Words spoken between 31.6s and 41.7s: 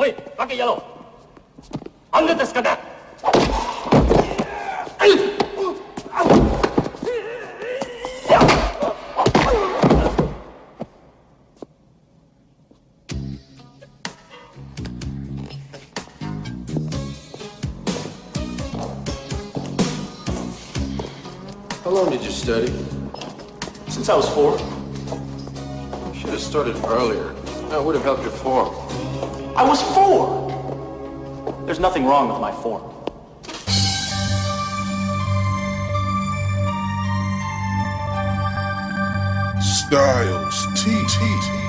There's nothing wrong with my form. Stylez TV.